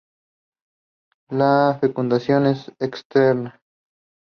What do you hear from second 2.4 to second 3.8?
es externa.